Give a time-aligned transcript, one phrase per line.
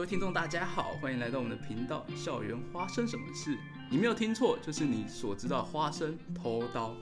[0.00, 3.54] 各位听众，大家好，欢迎来到我们的频道《校园花生什么事》。
[3.90, 6.96] 你没有听错，就是你所知道花生偷刀。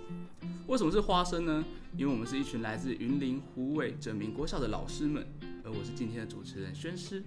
[0.67, 1.65] 为什么是花生呢？
[1.97, 5.25] 因为我们是一群来自云林湖尾整明国小的老师们，
[5.63, 7.23] 而我是今天的主持人宣师。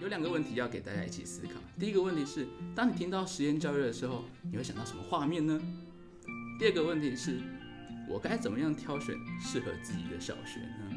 [0.00, 1.52] 有两个问题要给大家一起思考。
[1.78, 5.62] 第一个问题是，当你听到实验教育的时候，你会想到什么画面呢？
[6.58, 7.38] 第二个问题是，
[8.08, 10.91] 我该怎么样挑选适合自己的小学呢？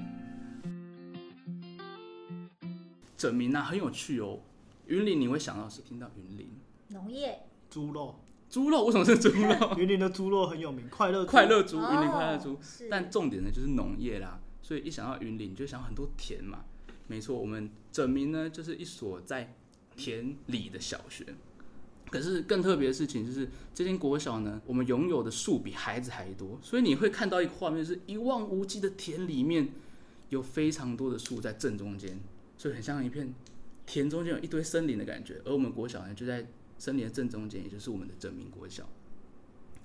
[3.26, 4.40] 整名啊，很有趣哦。
[4.86, 6.48] 云林你会想到是听到云林
[6.90, 7.40] 农业
[7.72, 8.20] 猪肉，
[8.52, 9.56] 猪肉，为什么是猪肉？
[9.80, 12.60] 云林的猪肉很有名，快乐快乐猪，哦云林快乐猪。
[12.62, 16.66] 是但重点呢就是农业啦，所以一想到云林，你就想很多田嘛。
[17.08, 19.56] 没错，我们整名呢就是一所在
[19.96, 21.26] 田里的小学。
[22.12, 29.70] 可是更特别的事情就是，这间国小呢，我们拥有的树比孩子还多，所以你会看到一个画面，是一望无际的田里面
[30.30, 32.20] 有非常多的树在正中间，
[32.66, 33.32] 就很像一片
[33.86, 35.40] 田中间有一堆森林的感觉。
[35.46, 36.48] 而我们国小呢就在
[36.80, 38.90] 森林的正中间，也就是我们的整名国小。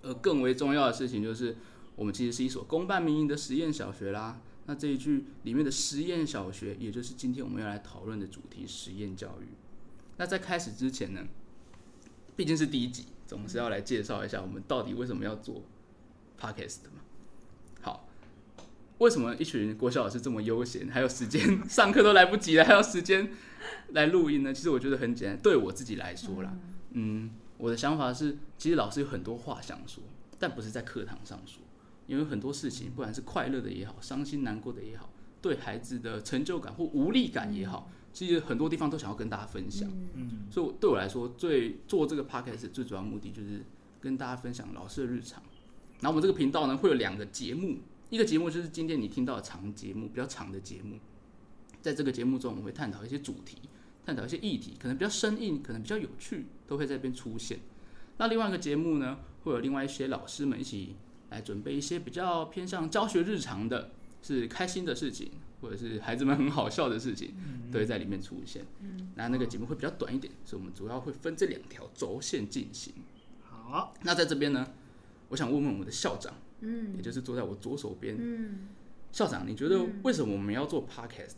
[0.03, 1.56] 而更为重要的事情就是，
[1.95, 4.41] 我们其实是一所公办民营的实验小学啦。
[4.64, 9.48] 那这一句里面的实验小学，也就是今天我们要来讨论的主题——实验教育。
[10.17, 11.27] 那在开始之前呢，
[12.34, 15.62] 毕竟是第一集，总是要来介绍一下我们到底为什么要做
[16.41, 17.03] podcast 的嘛。
[19.01, 23.31] 好，为什么一群国小老师这么悠闲，还有时间上课都来不及了，还有时间
[23.93, 24.53] 来录音呢？
[24.53, 26.55] 其实我觉得很简单，对我自己来说啦，
[26.91, 30.05] 嗯，我的想法是，其实老师有很多话想说，
[30.39, 31.62] 但不是在课堂上说，
[32.06, 39.91] 因为很多事情，不管是快乐的也好，伤心难过的也好，对孩子的成就感或无力感也好，其实很多地方都想要跟大家分享。
[40.15, 43.65] 嗯，所以我对我来说，最做这个 podcast 最主要目的就是
[44.01, 45.43] 跟大家分享老师的日常。
[46.01, 47.78] 然后我们这个频道呢，会有两个节目，
[48.11, 50.98] 一个节目就是今天你听到的长节目，比较长的节目。
[51.80, 53.56] 在这个节目中，我们会探讨一些主题，
[54.05, 57.60] 探讨一些议题，可能比较生硬，可能比较有趣，都会在这边出现。
[58.19, 60.97] 那另外一个节目呢，会有另外一些老师们一起
[61.31, 67.32] 来准备一些比较偏向教学日常的，是开心的事情，或者是孩子们很好笑的事情，
[67.71, 68.66] 都会在里面出现。
[69.15, 72.92] 那那个节目会比较短一点，所以我们主要会分这两条轴线进行。
[73.44, 74.72] 好，那在这边呢，
[75.28, 78.69] 我想问问我们的校长，嗯也就是坐在我左手边，嗯，
[79.12, 81.37] 校长，你觉得为什么我们要做 podcast？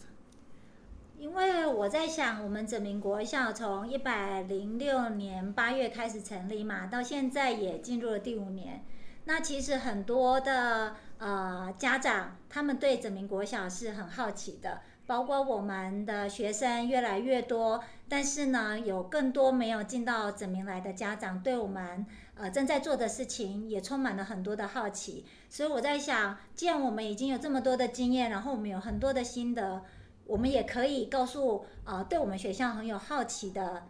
[1.18, 8.84] 因为我在想，我们整民国校从一百零六年八月开始成立嘛，到现在也进入了第五年。
[9.24, 22.04] 那其实很多的呃家长，他们对整民国小是很好奇的，包括我们的学生越来越多，但是呢，有更多没有进到整民来的家长，对我们
[22.34, 25.24] 呃正在做的事情也充满了很多的好奇。
[25.48, 29.82] 所以我在想，既然我们已经有这么多的经验，然后我们有很多的心得，
[30.24, 33.84] 我们也可以告诉呃对我们学校很有好奇的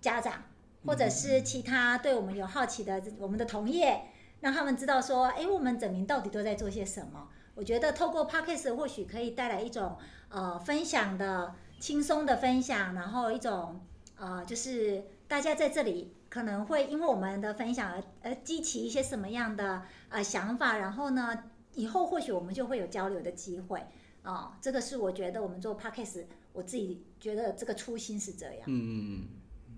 [0.00, 0.44] 家长，
[0.84, 4.02] 或者是其他对我们有好奇的我们的同业，
[4.40, 7.28] 让他们知道说，哎，我们整名到底都在做些什么。
[7.54, 9.96] 我觉得透过 podcast 或许可以带来一种
[10.28, 13.80] 呃分享的轻松的分享，然后一种
[14.18, 23.82] 呃就是大家在这里可能会因为我们的分享而而激起一些什么样的呃想法，然后呢，以后或许我们就会有交流的机会。
[24.22, 28.64] 哦，这个是我觉得我们做 podcast，我自己觉得这个初心是这样。
[28.66, 29.28] 嗯嗯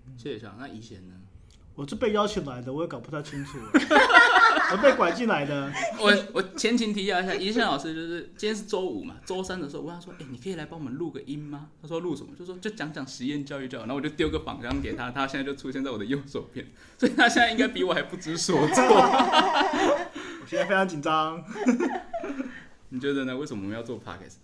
[0.07, 0.53] 嗯，谢谢小。
[0.59, 1.15] 那以前呢？
[1.75, 3.57] 我是被邀请来的，我也搞不太清楚，
[4.71, 11.69] 我被拐进来的， 我 我前情提要一下，一线老师就是今天是周五嘛，周三的时候我问他说，哎、你可以来帮我们录个音吗？
[11.81, 12.29] 他说录什么？
[12.37, 13.85] 就说就讲讲实验教育就好。
[13.85, 16.65] 然后我就丢个仿纲给他，他现在就出现在我的右手边，
[16.97, 18.83] 所以他现在应该比我还不知所措。
[20.41, 21.43] 我现在非常紧张。
[22.89, 23.37] 你觉得呢？
[23.37, 24.35] 为什么我们要做 podcast？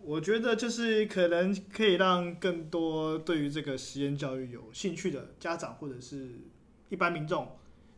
[0.00, 6.30] 我觉得就是可能可以让更多对于这个实验教育有兴趣的家长或者是
[6.90, 7.56] 一般民众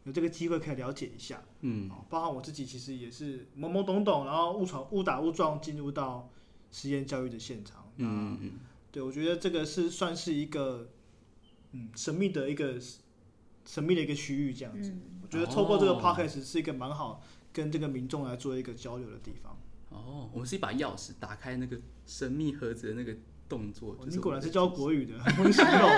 [0.09, 1.43] 有这个机会可以了解一下。
[1.61, 6.31] 嗯哦，包含我自己其实也是懵懵懂懂，然后误闯误打误撞进入到
[6.73, 7.93] 实验教育的现场。
[7.97, 8.51] 嗯嗯嗯，
[8.91, 10.89] 对，我觉得这个是算是一个
[11.73, 12.77] 嗯神秘的一个
[13.67, 14.89] 神秘的一个区域这样子。
[14.91, 17.23] 嗯，我觉得透过这个哦 podcast 是一个蛮好
[17.53, 19.57] 跟这个民众来做一个交流的地方。
[19.91, 23.17] 哦，我们是一把钥匙，打开那个神秘盒子的那个
[23.49, 23.95] 动作。
[23.97, 25.91] 就是你果然是教国语的， 很会形容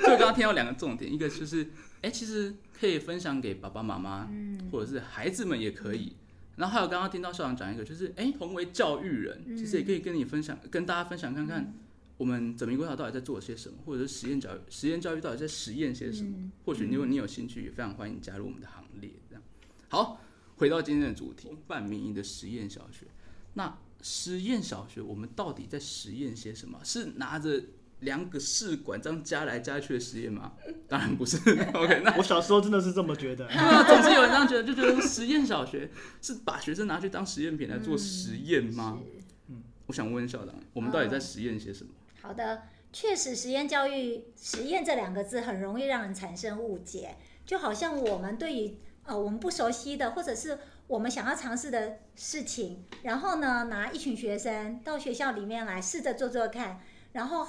[0.02, 0.04] 欸。
[0.04, 1.68] 所以我刚刚听到两个重点，一个就是，
[2.00, 6.14] 哎、其实可以分享给爸爸妈妈，嗯或者是孩子们也可以。
[6.56, 11.72] 然后还有刚刚听到校长讲一个，就是，哎、同为教育人，嗯其实也可以跟你分享，跟大家分享看看，
[12.18, 16.30] 我们整明国小到底在做些什么，或者是实验教育，实验教育到底在实验些什么。
[16.36, 19.10] 嗯或许如果你有兴趣，也非常欢迎加入我们的行列。
[19.28, 19.42] 这样，
[19.88, 20.20] 好，
[20.56, 23.06] 回到今天的主题，半民营的实验小学。
[23.54, 26.78] 那实验小学，我们到底在实验些什么？
[26.84, 27.62] 是拿着
[28.00, 30.52] 两个试管这样加来加去的实验吗？
[30.88, 31.36] 当然不是。
[31.74, 33.46] OK，那我小时候真的是这么觉得。
[33.48, 38.98] 对啊，总是有人这样觉得，就觉得实验小学是把学生拿去当实验品来做实验吗？
[39.48, 41.90] 嗯我想问校长，我们到底在实验些什么？
[42.22, 42.62] 好的，
[42.92, 50.56] 确实，实验教育“实验”这两个字很容易让人产生误解，就好像我们对于呃我们不熟悉的，或者是
[50.86, 56.80] 我们想要尝试的事情，然后呢拿一群学生到学校里面来试着做做看，
[57.12, 57.44] 然后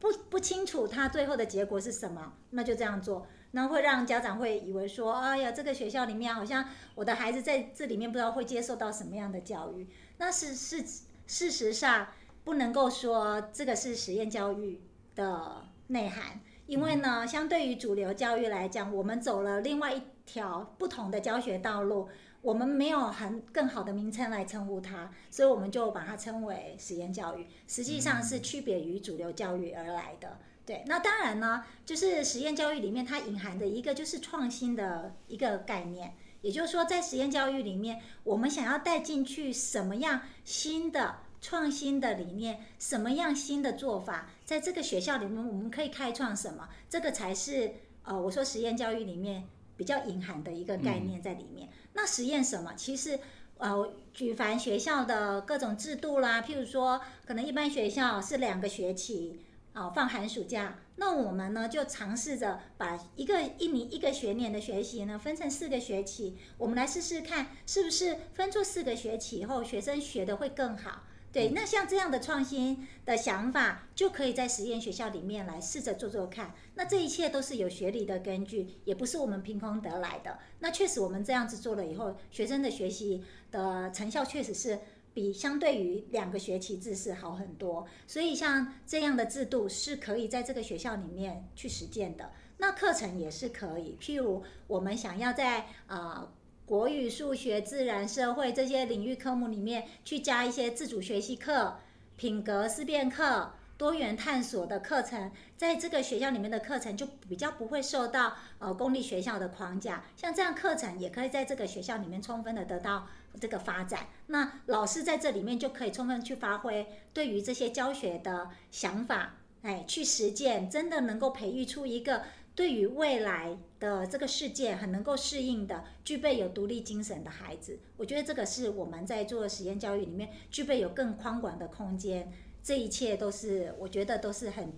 [0.00, 3.26] 不不清楚他最后的结果是什么，那就这样做。
[3.52, 6.64] 那会让家长会以为说，哎呀，这个学校里面好像
[6.94, 9.86] 我的孩子在这里面不知道会接受到什么样的教育。
[10.18, 10.84] 那是是
[11.26, 12.06] 事实上
[12.44, 14.80] 不能够说这个是实验教育
[15.14, 22.08] 的内涵，因为呢，相对于主流教育来讲，我们走了另外一条不同的教学道路，
[22.42, 30.38] 我们没有很更好的名称来称呼它，所以我们就把它称为实验教育，实际上是区别于主流教育而来的。
[30.64, 49.48] 对，那当然呢，就是实验教育里面它隐含的一个就是创新的一个概念，也就是说，在实验教育里面，我们想要带进去什么样新的创新的理念，什么样新的做法，在这个学校里面我们可以开创什么，这个才是呃，我说实验教育里面
[49.80, 51.70] 比较隐含的一个概念在里面。
[51.94, 52.74] 那实验什么？
[52.76, 53.18] 其实
[53.56, 59.40] 呃，举凡学校的各种制度啦，譬如说，可能一般学校是两个学期。
[59.72, 71.04] 啊，放寒暑假，那我们呢就尝试着把一个一年一个学年的学习呢分成四个学期，我们来试试看是不是分出四个学期以后，学生学的会更好。
[71.32, 76.54] 对，那像这样的创新的想法，就可以在实验学校里面来试着做做看。
[76.74, 80.38] 那这一切都是有学理的根据，也不是我们凭空得来的。
[80.58, 84.78] 那确实我们这样子做了以后，学生的学习的成效确实是。
[85.12, 92.30] 比相对于两个学期制是好很多，所以像这样的制度是可以在这个学校里面去实践的。
[92.58, 96.32] 那课程也是可以，譬如我们想要在啊
[96.70, 101.78] 国语、数学、自然、社会这些领域科目里面去加一些自主学习课、
[102.14, 103.54] 品格思辨课。
[103.76, 113.08] 多元探索的课程，在这个学校里面的课程就比较不会受到呃公立学校的框架，像这样课程也可以在这个学校里面充分的得到
[113.40, 114.06] 这个发展。
[114.26, 122.22] 那老师在这里面就可以充分去发挥对于这些教学的想法，哎，去实践，真的能够培育出一个
[122.60, 127.78] 对于未来的这个世界很能够适应的、具备有独立精神的孩子。
[127.96, 132.30] 我觉得这个是我们在做实验教育里面具备有更宽广的空间。
[132.62, 134.74] 这一切都是，我觉得都是很，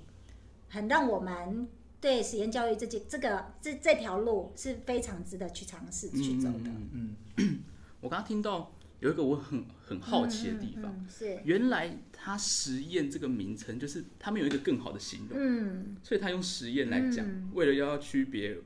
[0.69, 1.67] 很让我们
[2.01, 6.71] 对实验教育这件这个这这条路是非常值得去尝试去走的。
[6.93, 7.17] 嗯，
[8.01, 8.71] 我刚刚听到
[9.01, 9.65] 有一个我很
[10.01, 11.41] 很好奇的地方，是。
[11.45, 18.59] 原来他实验这个名称就是他们有一个更好的形容，嗯，所以他用实验来讲，为了要区别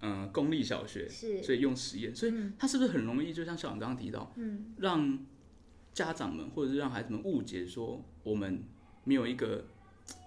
[0.00, 5.18] 嗯公立小学，是，所以用实验，所以他是不是很容易就像校长刚刚提到，嗯，让
[5.92, 8.62] 家长们或者是让孩子们误解说我们
[9.04, 9.66] 没有一个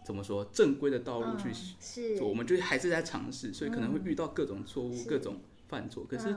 [0.06, 1.50] 怎么说正规的道路去
[1.80, 2.18] 是。
[2.18, 6.06] 做，我们就还是在尝试，所以可能会遇到各种错误、各种犯错。
[6.06, 6.36] 可是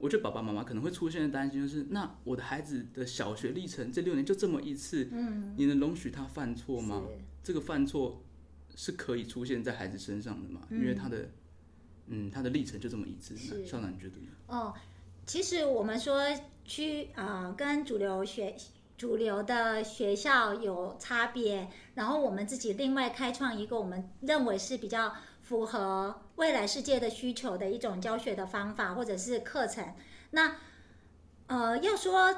[0.00, 7.02] 我觉得爸爸妈妈可能会出现的担心就是：那我的孩子的小学历程这六年就这么一次，嗯，你能容许他犯错吗？
[7.44, 8.20] 这个犯错
[8.74, 10.62] 是可以出现在孩子身上的嘛？
[10.70, 11.28] 因为他的
[12.08, 13.36] 嗯他的历程就这么一次。
[13.64, 14.28] 校长你觉得呢？
[14.48, 14.74] 哦，
[15.24, 16.20] 其实我们说。
[16.62, 18.54] 去啊，跟主流学
[18.96, 25.12] 主流的学校有差别，然后我们自己另外开创一个我们认为是比较
[25.50, 29.84] 符合未来世界的需求的一种教学的方法或者是课程。
[30.30, 30.54] 那
[31.48, 32.32] 呃，要说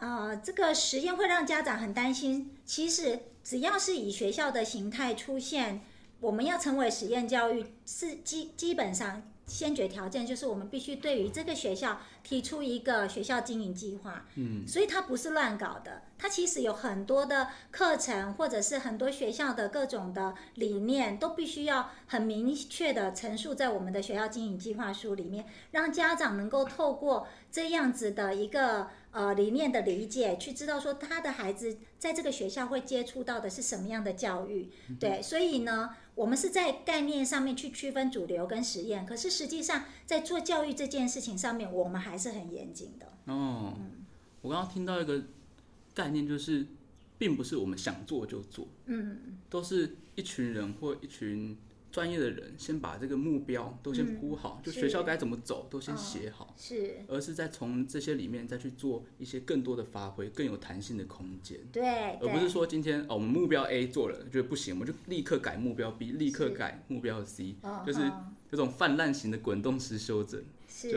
[0.00, 5.82] 呃这个实验会让家长很担心，其实只要是以学校的形态出现，
[6.18, 9.22] 我们要成为实验教育是基基本上。
[9.46, 34.68] 先决条件就是我们必须对于这个学校提出一个学校经营计划，嗯，所以它不是乱搞的，它其实有很多的课程或者是很多学校的各种的理念都必须要很明确的陈述在我们的学校经营计划书里面，让家长能够透过这样子的一个呃理念的理解，去知道说他的孩子在这个学校会接触到的是什么样的教育，
[35.00, 35.96] 对，所以呢。
[36.16, 43.06] 我们是在概念上面去区分主流跟实验，可是实际上在做教育这件事情上面，我们还是很严谨的。
[43.26, 43.74] 哦，
[44.40, 45.22] 我刚刚听到一个
[45.94, 46.64] 概念，就是
[47.18, 51.54] 并不是我们想做就做，嗯，都是一群人或一群
[51.96, 61.58] 专业的人先把这个目标都先铺好，就学校该怎么走都先哦写好，是，而是再从这些里面再去做一些更多的发挥，更有弹性的空间。
[61.72, 70.90] 对，而不是说今天哦，我们目标 A 做了，觉得不行，我们就立刻改目标 B，立刻改目标 C，是就是嗯这种泛滥型的滚动式修正，是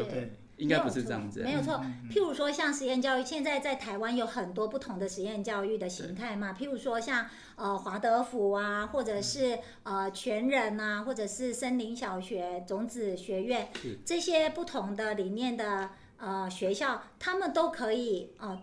[0.59, 1.41] 应该不是这样子。
[1.41, 1.81] 没有错。
[1.83, 6.53] 嗯譬如说，像实验教育，现在在台湾有很多不同的实验教育的形态嘛。
[6.53, 18.59] 譬如说像呃华德福啊，或者是呃全人啊，或者是森林小学、种子学院是这些不同的理念的呃学校，他们都可以呃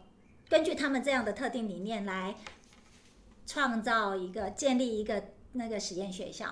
[0.48, 2.34] 根据他们这样的特定理念来
[3.46, 5.22] 创造一个建立一个
[5.52, 6.46] 那个实验学校。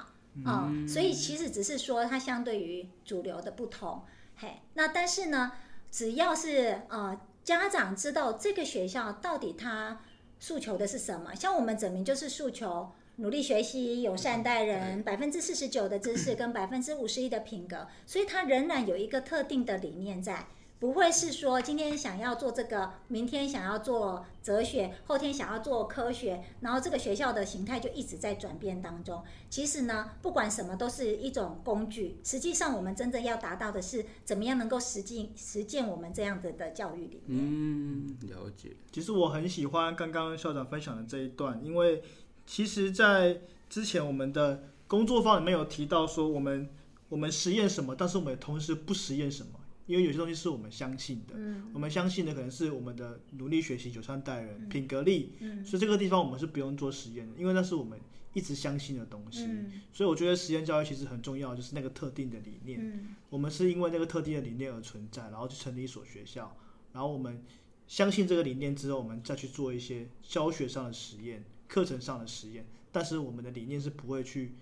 [0.44, 4.02] 啊、所以其实只是说它相对于主流的不同，
[4.36, 5.52] 嘿，那但是呢，
[5.90, 10.00] 只要是呃家长知道这个学校到底他
[10.40, 20.46] 诉求的是什么，像我们整名就是诉求努力学习、友善待人，百分之四十九的知识跟百分之五十一的品格，所以它仍然有一个特定的理念在。
[20.80, 29.22] 不会是说今天想要做这个，明天想要做哲学，后天想要做科学，然后这个学校的形态就一直在转变当中。
[29.48, 32.18] 其实呢，不管什么都是一种工具。
[32.22, 37.40] 实际上，我们真正要达到的是怎么样能够实际实践我们这样子的教育理念。
[37.40, 38.76] 嗯，了解。
[38.92, 42.02] 其实我很喜欢刚刚校长分享的这一段，因为
[42.46, 43.40] 其实，在
[43.70, 46.68] 之前我们的工作坊里面有提到说，我们
[47.08, 49.52] 我们实验什么，但是我们同时不实验什么，
[49.86, 57.98] 因为有些东西是我们相信的，嗯我们相信的可能是我们的努力学习、友善待人、品格力，嗯所以这个地方我们是不用做实验的，因为那是我们
[58.32, 59.44] 一直相信的东西。
[59.44, 62.80] 嗯所以我觉得实验教育其实很重要，就是那个特定的理念。
[62.80, 66.56] 嗯我们是因为那个特定的理念而存在，然后去成立一所学校，
[66.92, 67.42] 然后我们
[67.86, 74.52] 相信这个理念之后，我们再去做一些教学上的实验、课程上的实验，但是我们的理念是不会去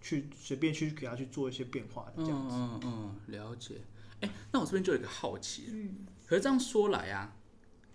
[0.00, 2.56] 去随便去给他去做一些变化的这样嗯子。
[2.56, 3.74] 嗯嗯，了解。
[4.20, 7.36] 哎，那我这边就有一个好奇，嗯，可是这样说来啊，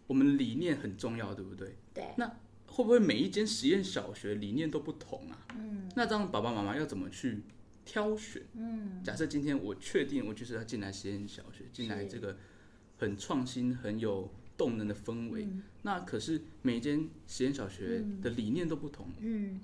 [0.08, 1.76] 我们理念很重要，对不对？
[1.94, 2.04] 对，
[2.68, 5.46] 会不会每一间实验小学理念都不同啊？
[5.56, 7.44] 嗯，那这样爸爸妈妈要怎么去
[7.86, 8.42] 挑选？
[8.54, 12.08] 嗯，假设今天我确定我就是要进来实验小学，进来是。
[12.08, 12.38] 这个
[12.98, 15.48] 很创新、很有动能的氛围，
[15.82, 19.60] 那可是每一间实验小学的理念都不同，嗯，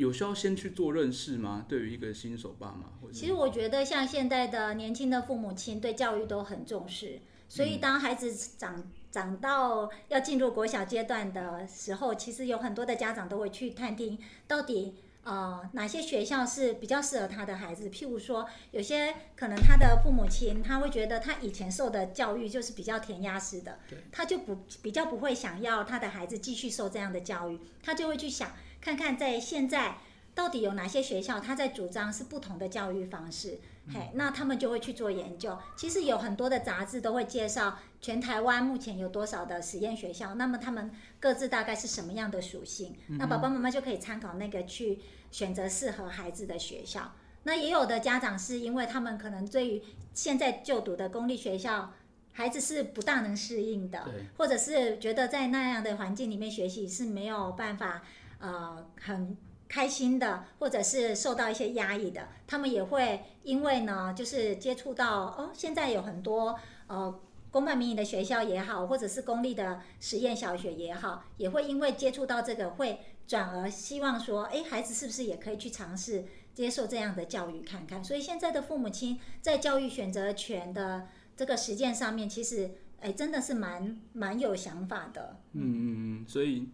[0.00, 1.66] 有需要先去做认识吗？
[1.68, 14.94] 对于一个新手爸妈，其实我觉得像现在的年轻的父母亲对教育都很重视，所以当孩子长长到要进入国小阶段的时候，其实有很多的家长都会去探听到底。
[15.22, 17.90] 呃，哪些学校是比较适合他的孩子？
[17.90, 23.78] 譬如说，有些可能他的父母亲他会觉得他以前受的教育就是比较填鸭式的，
[24.10, 29.98] 他就不比较不会想要他的孩子继续受这样的教育，他就会去想看看在现在
[30.34, 33.58] 到底有哪些学校他在主张是不同的教育方式，
[33.92, 35.58] 嘿，那他们就会去做研究。
[35.76, 44.98] 其实有很多的杂志都会介绍全台湾目前有多少的实验学校，那么他们各自大概是什么样的属性，那爸爸妈妈就可以参考那个去
[45.30, 47.12] 选择适合孩子的学校。
[47.42, 49.82] 那也有的家长是因为他们可能对于
[50.14, 51.92] 现在就读的公立学校。
[52.32, 54.08] 孩子是不大能适应的，
[54.38, 58.02] 或者是觉得在那样的环境里面学习是没有办法，
[58.40, 59.36] 呃，很
[59.68, 67.20] 开心的，或者是受到一些压抑的，他们也会因为呢，就是接触到哦，现在有很多呃
[67.52, 78.02] 公办民营的学校也好，或者是公立的实验小学也好，也会因为接触到这个，会转而希望说，哎，孩子是不是也可以去尝试接受这样的教育看看？
[78.02, 81.06] 所以现在的父母亲在教育选择权的
[81.36, 85.40] 这个实践上面，其实哎真的是蛮蛮有想法的。
[85.52, 86.68] 嗯嗯嗯，所以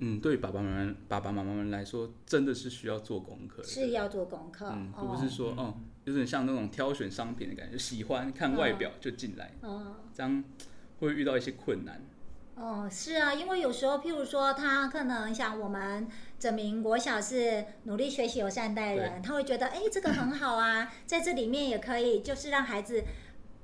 [0.00, 10.42] 嗯，对于爸爸妈妈爸爸妈妈们来说，真的是需要做功课的，是要做功课，嗯，哦不是说哦，有点像那种挑选商品的感觉，喜欢看外表就进来，哦这样
[10.98, 12.02] 会遇到一些困难。
[12.56, 16.06] 哦，是啊，因为有时候，譬如说，他可能像我们
[16.38, 23.02] 整名国小是努力学习、友善待人，他会觉得，哎，这个很好啊，在这里面也可以，就是让孩子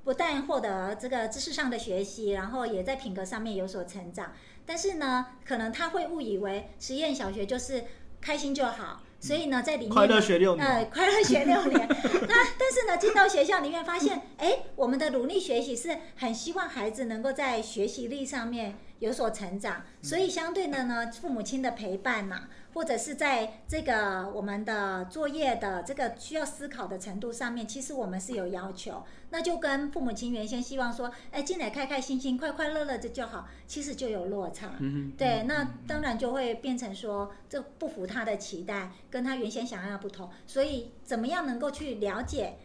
[0.03, 4.33] 不但获得这个知识上的学习，然后也在品格上面有所成长。
[4.67, 7.85] 但是呢，可能他会误以为实验小学就是
[8.21, 11.87] 开心就好，所以呢，在里面快乐学六年呃，快乐学六年。
[12.27, 29.03] 那但是呢，进到学校里面发现，哎，我们的努力学习是很希望孩子能够在学习力上面有所成长，所以相对的呢，父母亲的陪伴呐、或者是在这个我们的作业的这个需要思考的程度上面，其实我们是有要求。
[29.31, 34.73] 那就跟父母亲原先希望说，哎，进来开开心心、快快乐乐的就好，其实就有落差。
[34.77, 40.29] 嗯对，那当然就会变成说，这不符他的期待，跟他原先想要的不同。
[40.45, 42.59] 所以，怎么样能够去了解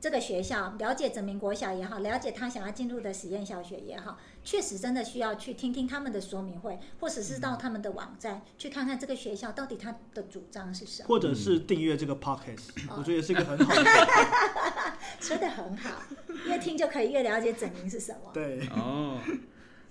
[0.00, 11.08] 这个学校，了解整民国小也好，了解他想要进入的实验小学也好，确实真的需要去听听他们的说明会，或者是到他们的网站去看看这个学校到底他的主张是什么。
[11.08, 13.82] 或者是订阅这个 podcast，我哦觉得也是一个很好的。
[15.18, 16.00] 说的很好，
[16.46, 18.30] 越听就可以越了解整名是什么。
[18.32, 19.20] 对，哦，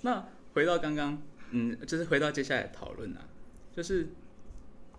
[0.01, 1.21] 那回到刚刚，
[1.51, 3.27] 嗯，就是回到接下来的讨论啊，
[3.75, 4.07] 就是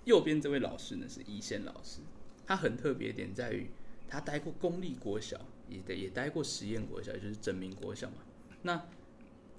[0.04, 2.00] 右边这位老师呢是一线老师，
[2.46, 3.70] 他很特别的点在于
[4.06, 5.38] 他待过公立国小，
[5.70, 8.16] 也也也待过实验国小，也就是整名国小嘛。
[8.62, 8.84] 那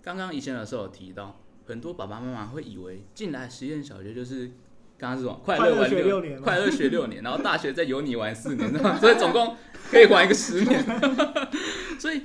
[0.08, 4.48] 刚刚以前老师有提到，很多爸爸妈妈会以为进来实验小学就是
[4.98, 9.58] 刚刚是什么快快乐乐玩学六年快乐学六年，然后大学再由你玩四年，所以总共
[9.92, 10.82] 可以玩一个十年。
[12.00, 12.22] 所以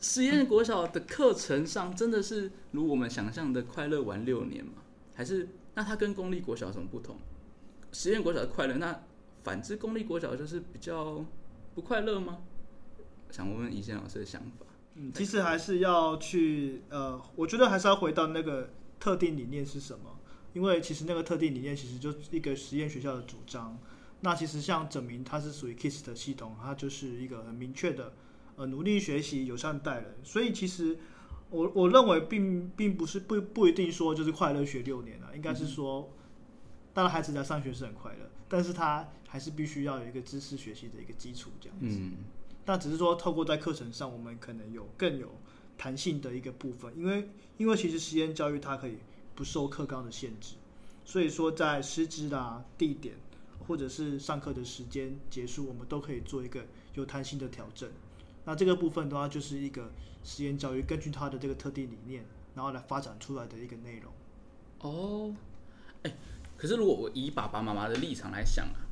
[0.00, 4.72] 实验国小的课程上真的是如我们想象的快乐玩六年吗？
[5.14, 7.18] 还是那它跟公立国小有什么不同？
[7.92, 9.02] 实验国小的快乐，那
[9.44, 11.22] 反之公立国小就是比较
[11.74, 12.38] 不快乐吗？
[13.30, 14.64] 想问问以前老师的想法。
[14.98, 20.18] 嗯，其实还是要去呃，我觉得还是要回到那个特定理念是什么，
[20.52, 23.78] 因为其实那个特定理念其实就是一个实验学校的主张。
[24.20, 28.12] 那其实像整明，它是属于 KISS 的系统，它就是一个很明确的
[28.56, 30.16] 呃努力学习、友善待人。
[30.24, 30.98] 所以其实
[31.50, 36.12] 我我认为并并不是不不一定说就是快乐学六年了，应该是说，
[36.92, 41.98] 当然孩子在上学是很快乐，但是他还是必须要有一个知识学习的一个基础这样子。
[42.00, 42.16] 嗯，
[42.68, 45.32] 那只是说透过在课程上，我们可能有更有
[45.78, 48.98] 弹性的一个部分，因为因为其实实验教育它可以
[49.34, 50.54] 不受课纲的限制，
[51.02, 53.14] 所以说在师资啦、地点
[53.66, 57.88] 或者是上课的时间结束，我们都可以做一个有弹性的调整。
[58.44, 59.90] 那这个部分的话，就是一个
[60.22, 64.12] 实验教育根据它的这个特定理念，然后来发展出来的一个内容。
[64.80, 65.34] 哦，
[66.02, 66.14] 哎、
[66.58, 68.84] 可是如果我以爸爸妈妈的立场来想啊，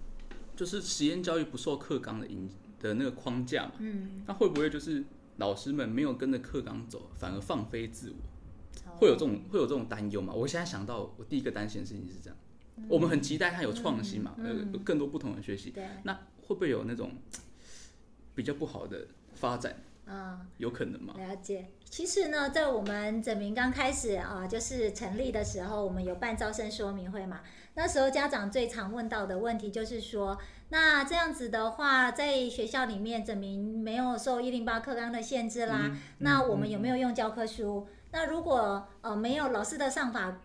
[0.57, 2.49] 就是实验教育不受课纲的影
[2.81, 5.05] 的那个框架嘛，嗯，那会不会就是
[5.37, 8.17] 老师们没有跟着课纲走，反而放飞自我？
[8.17, 10.33] 哦会有这种会有这种担忧吗？
[10.33, 12.39] 我现在想到，我第一个担心的事情是这样，
[12.89, 17.13] 我们很期待它有创新嘛，呃、更多不同的学习，对，那会不会有那种
[18.35, 19.77] 比较不好的发展？
[20.07, 20.39] 嗯。
[20.59, 21.15] 有可能吗？
[21.19, 21.69] 了解。
[21.85, 27.41] 其实呢，在我们整明刚开始啊，就是成立的时候，我们有办招生说明会嘛。
[27.77, 30.39] 那时候家长最常问到的问题就是说，
[30.71, 37.87] 那这样子的话，在学校里面证明没有受一零八课纲的限制啦，嗯那我们有没有用教科书？
[38.13, 40.41] 那如果呃没有老师的上法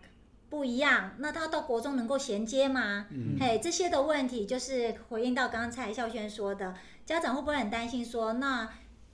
[0.50, 3.06] 不一样，那他到国中能够衔接吗？
[3.10, 6.74] 嗯嘿，这些的问题就是回应到刚才孝轩说的，
[7.06, 8.68] 家长会不会很担心说，那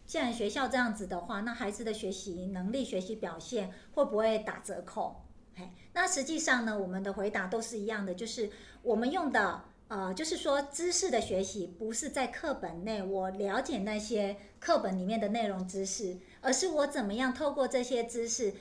[0.05, 5.23] 既然学校这样子的话，那孩子的学习能力、学习表现会不会打折扣？
[5.59, 8.49] 嘿，那实际上呢，我们的回答都是一样的，就是
[8.83, 18.55] 我们用的呃，就是说知识的学习不是在课本内我了解那些课本里面的内容知识，而是我怎么样透过这些知识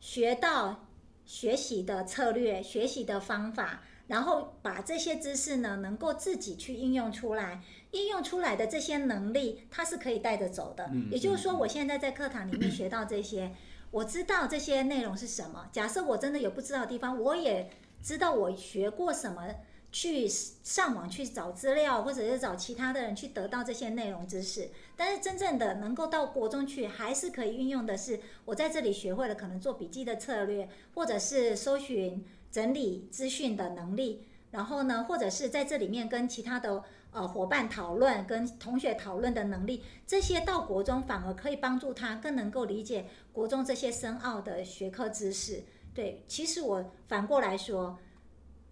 [0.00, 0.88] 学到
[1.24, 7.62] 学习的策略、学习的方法，然后把这些知识呢能够自己去应用出来。
[7.92, 10.88] 应用出来的这些能力，它是可以带着走的。
[10.92, 13.52] 嗯也就是说，我现在在课堂里面学到这些，
[13.90, 15.68] 我知道这些内容是什么。
[15.72, 17.70] 假设我真的有不知道的地方，我也
[18.02, 19.48] 知道我学过什么，
[19.90, 24.68] 去上网去找资料，或者是找其他的人去得到这些内容知识。
[24.96, 34.26] 但是真正的能够到国中去，还是可以运用的是，我在这里学会了可能做笔记的策略，或者是搜寻整理资讯的能力。
[34.52, 45.62] 然后呢，或者是在这里面跟其他的呃伙伴讨论、跟同学讨论的能力，这些到国中反而可以帮助他更能够理解国中这些深奥的学科知识。
[45.92, 47.98] 对，其实我反过来说，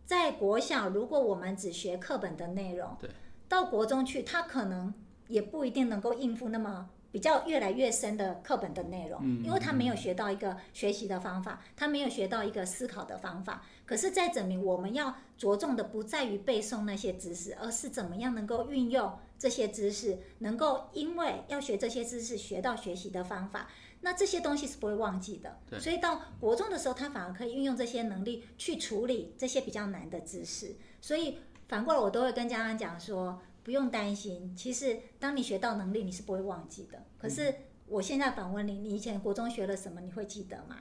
[0.04, 3.10] 在国小如果我们只学课本的内容，对，
[3.48, 4.94] 到国中去，他可能
[5.26, 6.90] 也不一定能够应付那么。
[7.10, 13.62] 比较越来越深的课本的内容，嗯因为他没有学到一个学习的方法，他没有学到一个思考的方法。
[13.86, 23.68] 可是，在证明我们要着重的不在于背诵那些知识，而是怎么样能够运用这些知识，能够因为要学这些知识，学到学习的方法。
[24.00, 30.76] 那这些东西是不会忘记的，所以到国中的时候，他反而可以运用这些能力去处理这些比较难的知识。
[31.00, 37.04] 所以反过来，我都会跟家长讲说，不用担心，其实当你学到能力，你是不会忘记的。
[37.18, 37.54] 可是
[37.86, 40.76] 我现在反问你，你以前国中学了什么，你会记得吗？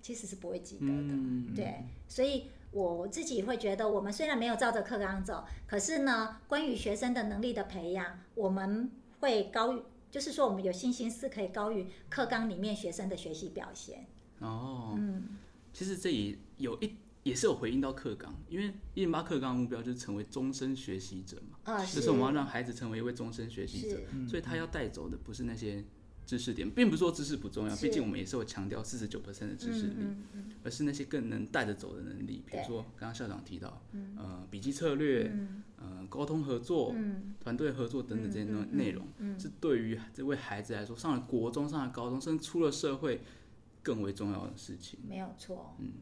[0.00, 0.92] 其实是不会记得的。
[0.92, 14.04] 嗯，对，所以我自己会觉得，我们虽然没有照着课纲走，可是呢，关于学生的能力的培养，我们会高于，就是说我们有信心是可以高于课纲里面学生的学习表现。
[14.40, 15.38] 哦，嗯，
[15.72, 22.10] 其实这也有一也是有回应到课纲，因为一零八课纲的目标就是成为终身学习者嘛，啊，就是。
[22.10, 25.84] 我们要让孩子成为一位终身学习者，所以他要带走的不是那些
[26.26, 27.86] 知识点，并不是说知识不重要，是。
[27.86, 33.82] 毕竟我们也是有强调四十九的知识力，嗯嗯而是那些更能带着走的能力，比如对说刚刚校长提到，
[34.16, 35.62] 呃，笔记策略，嗯。
[35.84, 37.34] 呃，沟通合作、嗯。
[37.40, 39.40] 团队合作等等这些内嗯嗯内容，嗯。
[39.40, 43.20] 是对于这位孩子来说，上了国中、上了高中，甚至出了社会，
[43.82, 45.00] 更为重要的事情。
[45.08, 45.74] 没有错。
[45.80, 45.94] 嗯，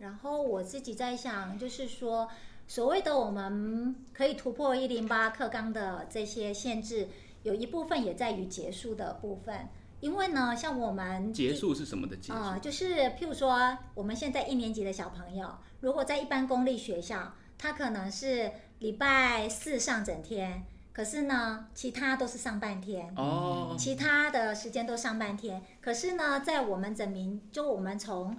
[0.00, 2.26] 然后我自己在想，就是说，
[2.66, 7.08] 所谓的我们可以突破一零八课纲的这些限制，
[7.42, 9.68] 有一部分也在于结束的部分。
[10.00, 12.38] 因为呢，像我们结束是什么的结束？
[12.38, 15.46] 啊、就是譬如说，我们现在一年级的小朋友，
[15.80, 23.12] 如果在一般公立学校，他可能是礼拜四上整天，可是呢，其他都是上半天。
[23.14, 25.62] 哦，其他的时间都上半天。
[25.82, 28.34] 可是呢，在我们整名，就我们从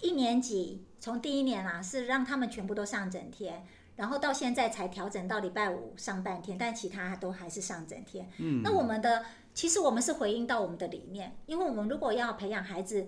[0.00, 3.62] 一年级，从第一年啊，是让他们全部都上整天，
[3.96, 8.26] 然后到现在才调整到礼拜五上半天，但其他都还是上整天。
[8.38, 13.06] 嗯，那我们的其实我们是回应到我们的理念，因为我们如果要培养孩子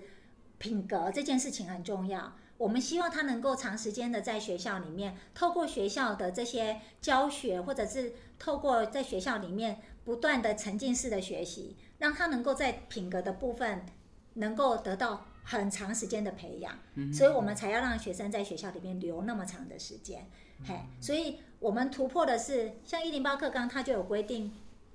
[0.59, 2.35] 品格这件事情很重要。
[2.59, 13.87] 我们希望他能够长时间的在学校里面，透过学校的这些教学，或者是透过在学校里面不断的沉浸式的学习，让他能够在品格的部分
[14.35, 16.77] 能够得到很长时间的培养。
[17.13, 20.29] 所以我们才要让学生在学校里面留那么长的时间。
[20.65, 24.51] 嘿，所以我们突破的是，像一零八课纲它就有规定，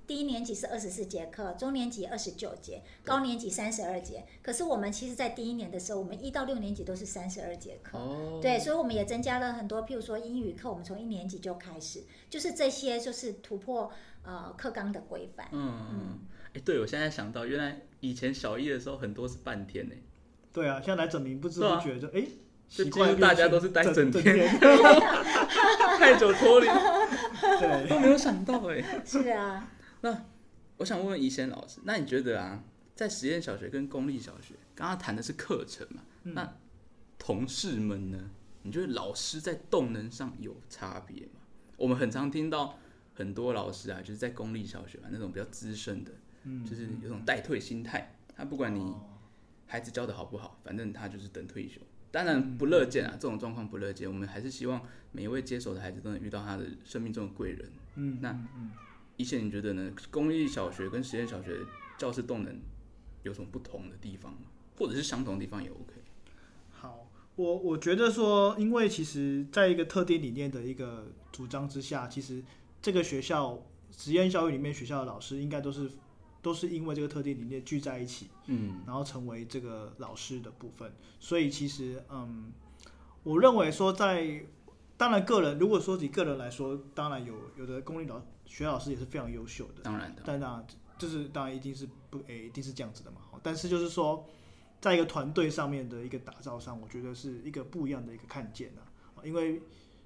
[0.08, 4.24] 低年级是二十四节课，中年级二十九节，高年级三十二节。
[4.42, 7.96] 可是我们其实，在第一年的时候，我们一到六年级都是三十二节课。
[7.96, 13.92] 哦，对，所以我们也增加了很多，譬如说英语课，我们从一年级就开始，就是这些就是突破
[14.24, 15.48] 呃课纲的规范。
[15.52, 16.18] 嗯嗯，
[16.54, 19.94] 哎，对我现在想到，原来以前小一的时候很多是半天呢，
[20.52, 22.26] 对啊，像来整名不知不觉就哎，
[22.68, 24.34] 就几习惯乎大家都是待整整天。
[24.34, 24.60] 天，
[25.98, 26.66] 太久脱离。
[26.66, 29.02] 对，都没有想到哎。
[29.04, 29.70] 是啊，
[30.02, 30.24] 那
[30.78, 32.62] 我想问问怡贤老师，那你觉得啊，
[32.94, 36.02] 在实验小学跟公立小学，刚刚谈的是课程嘛？
[36.24, 36.34] 嗯。
[36.34, 36.56] 那
[37.18, 38.30] 同事们呢？
[38.64, 41.40] 你觉得老师在动能上有差别吗？
[41.76, 42.78] 我们很常听到
[43.14, 46.12] 很多老师啊，就是在公立小学啊那种比较资深的，
[46.44, 49.00] 嗯就是有种待退心态，他不管你哦
[49.72, 51.80] 孩子教的好不好，反正他就是等退休。
[52.10, 54.06] 当然不乐见啊，这种状况不乐见。
[54.06, 54.82] 我们还是希望
[55.12, 57.72] 每一位接手的孩子都能遇到他的生命中的贵人。
[57.94, 58.70] 嗯，那嗯嗯
[59.16, 59.90] 一线你觉得呢？
[60.10, 61.60] 公立小学跟实验小学
[61.96, 62.54] 教师动能
[63.22, 64.40] 有什么不同的地方吗？
[64.76, 65.94] 或者是相同的地方也 OK？
[66.70, 72.44] 好，我我觉得说，因为其实在一个特定理念的一个主张之下，其实
[72.82, 75.90] 这个学校实验教育里面学校的老师应该都是
[76.42, 80.92] 都是因为这个特定理念聚在一起，嗯，然后成为这个老师的部分。
[81.20, 82.52] 所以其实，嗯，
[83.22, 84.44] 我认为说在
[84.96, 90.66] 当然个人，如果说以个人来说，当然有有的公立老学校老师也是非常优秀的，当然的，但当然，
[90.98, 93.20] 就是当然一定是不诶、一定是这样子的嘛。
[93.42, 94.24] 但是就是说，
[94.80, 98.82] 在一个团队上面的一个打造上，我觉得是一个不一样的一个看见啊。
[99.24, 99.62] 因为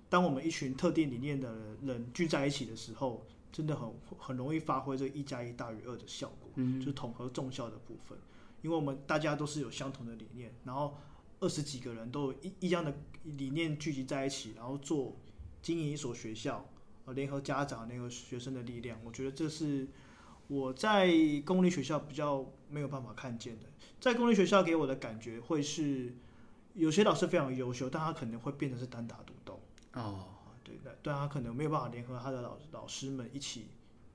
[0.09, 8.19] 当我们一群特定理念的人聚在一起的时候，真的很很容易发挥这个一加一大于二的效果，嗯就是统合众效的部分。
[8.61, 10.99] 因为我们大家都是有相同的理念，然后
[11.40, 15.16] 二十几个人都有一一样的理念聚集在一起，然后做
[15.62, 16.69] 经营一所学校，
[17.07, 19.88] 呃，联合家长、联合学生的力量，我觉得这是
[20.49, 21.11] 我在
[21.47, 23.64] 公立学校比较没有办法看见的。
[23.99, 26.14] 在公立学校给我的感觉会是，
[26.75, 29.59] 有些老师非常优秀，但他可能会变成是单打独斗，
[29.95, 30.27] 哦，
[31.07, 33.69] 但他可能没有办法联合他的老老师们一起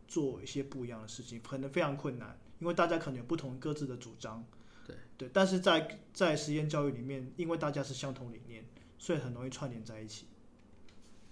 [0.09, 4.43] 做一些不一样的事情，可能非常困难，因为大家可能有不同各自的主张。
[4.85, 8.65] 对对，但是在在实验教育里面，因为大家是相同理念，
[8.99, 10.25] 所以很容易串联在一起。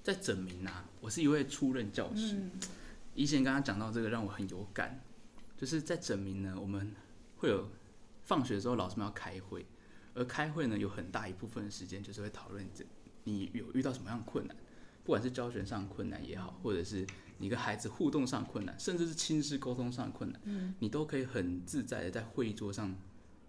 [0.01, 2.35] 在整明啊，我是一位初任教师。
[2.35, 2.51] 嗯，
[3.13, 5.03] 以前刚刚讲到这个，让我很有感，
[5.57, 6.95] 就是在整明呢，我们
[7.35, 7.67] 会有
[8.23, 9.65] 放学的时候，老师们要开会，
[10.13, 12.85] 而开会呢，有很大一部分的时间就是会讨论这
[13.25, 14.55] 你有遇到什么样的困难，
[15.09, 17.03] 不管是教学上困难也好，或者是
[17.39, 22.95] 你跟孩子互动上困难，甚至是亲师沟通上困难，嗯，你都可以很自在的在会议桌上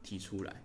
[0.03, 0.63] 提出来。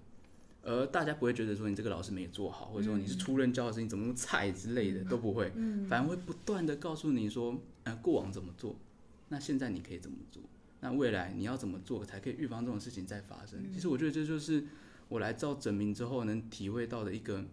[0.62, 5.52] 而大家不会觉得说你这个老师没做好，或者说你是初任教师你怎么菜之类的，都不会。
[5.56, 8.74] 嗯反而会不断的告诉你说，呃，过往怎么做，
[9.28, 10.42] 那现在你可以怎么做，
[10.80, 13.60] 那未来你要怎么做才可以预防这种事情再发生？
[13.74, 14.64] 其实我觉得这就是
[15.10, 17.44] 我来到整名之后能体会到的一个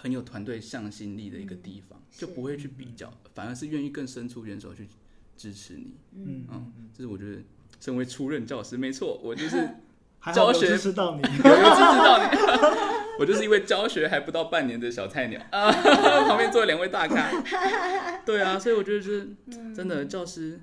[0.00, 4.88] 很有团队向心力的一个地方，是就不会去比较，反而是愿意更伸出援手去
[5.36, 5.94] 支持你。
[6.14, 7.42] 嗯嗯，这是我觉得
[7.80, 9.68] 身为初任教师，没错，我就是
[10.18, 11.22] 还有教学支持到你。
[11.22, 12.38] 有支持到你？
[13.20, 15.70] 我就是一位教学还不到半年的小菜鸟啊，
[16.26, 17.30] 旁边坐了两位大咖。
[18.24, 19.36] 对啊，所以我觉得是
[19.76, 20.58] 真的教师，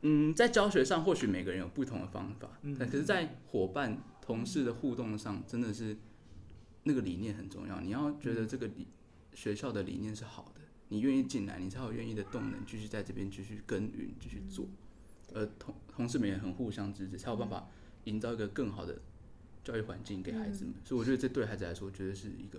[0.00, 5.98] 嗯，在教学上或许每个人有不同的方法，嗯但可是，在伙伴、同事的互动上，真的是
[6.88, 7.78] 那个理念很重要。
[7.80, 8.86] 你要觉得这个理
[9.34, 14.64] 学校的理念是好的，你愿意进来，你才有愿意的动能继续在这边继续耕耘、继续做。
[15.34, 17.68] 而同同事们也很互相支持，才有办法
[18.04, 18.98] 营造一个更好的
[19.62, 20.72] 教育环境给孩子们。
[20.82, 22.58] 所以我觉得这对孩子来说，我觉得是一个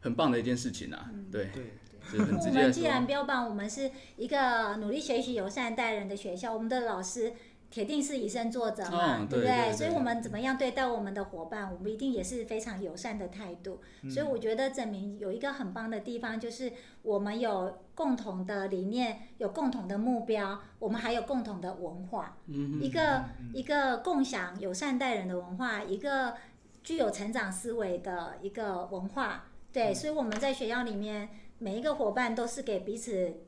[0.00, 1.10] 很棒的一件事情啊。
[1.32, 1.72] 对，对，
[2.12, 7.32] 就是很我们既然，标榜我们是一个努力学习、友善待人的学校，我们的老师
[7.70, 13.80] 铁定是以身作则嘛，对对对所以我们怎么样对待我们的伙伴，我们一定也是非常友善的态度。
[14.02, 22.38] 嗯所以我觉得证明有一个很棒的地方，就是我们有共同的理念，有共同的目标，我们还有共同的文化。
[22.46, 26.34] 嗯一个一个共享友善待人的文化，一个
[26.82, 29.44] 具有成长思维的一个文化。
[29.70, 31.28] 对，所以我们在学校里面
[31.58, 33.42] 每一个伙伴都是给彼此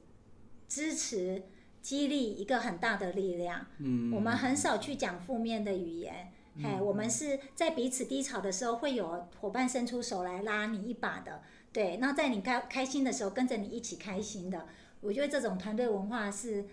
[0.68, 1.42] 支持、
[1.82, 3.66] 激励一个很大的力量。
[3.78, 6.32] 嗯，我们很少去讲负面的语言。
[6.62, 11.42] 哎，我们是在彼此低潮的时候，会有伙伴伸出手来拉你一把的。
[11.72, 14.66] 对，那在你开开心的时候，跟着你一起开心的。
[15.00, 16.66] 我觉得这种团队文化是，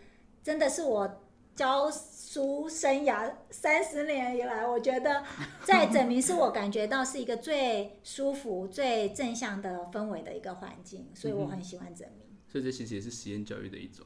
[0.44, 1.22] 真的是我
[1.56, 5.24] 教书生涯 三十年以来，我觉得
[5.64, 12.28] 在整明是我感觉到是一个最舒服、最正向的氛围的一个环境，所以我很喜欢整明。
[12.48, 14.06] 所以这其实也是实验教育的一种。